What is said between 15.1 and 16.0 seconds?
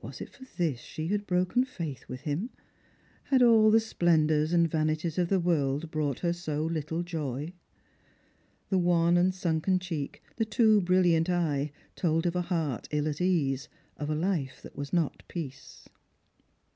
peace.